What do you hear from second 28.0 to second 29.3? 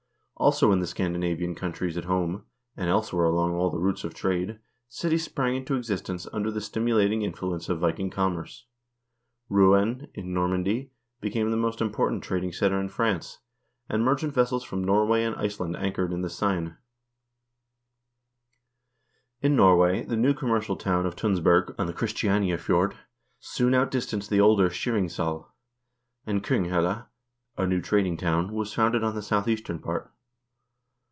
town, was founded in the